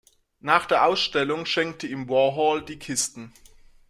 Nach 0.39 0.65
der 0.65 0.87
Ausstellung 0.87 1.45
schenkte 1.45 1.85
ihm 1.85 2.09
Warhol 2.09 2.65
die 2.65 2.79
Kisten. 2.79 3.33